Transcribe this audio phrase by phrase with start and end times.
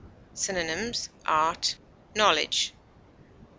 [0.33, 1.75] Synonyms: art,
[2.15, 2.73] knowledge.